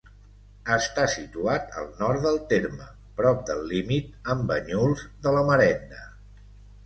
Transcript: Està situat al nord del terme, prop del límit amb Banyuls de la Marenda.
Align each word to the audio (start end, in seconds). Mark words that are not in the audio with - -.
Està 0.75 1.01
situat 1.15 1.75
al 1.81 1.91
nord 1.99 2.23
del 2.23 2.39
terme, 2.53 2.87
prop 3.19 3.43
del 3.49 3.61
límit 3.73 4.31
amb 4.35 4.49
Banyuls 4.53 5.03
de 5.27 5.35
la 5.39 5.45
Marenda. 5.51 6.01